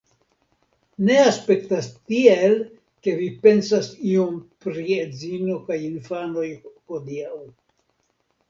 [1.09, 2.55] Ne aspektas tiel,
[3.07, 6.49] ke vi pensas iom pri edzino kaj infanoj
[6.95, 7.39] hodiaŭ.